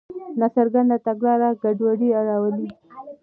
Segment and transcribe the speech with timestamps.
[0.39, 2.67] ناڅرګنده تګلاره ګډوډي راولي.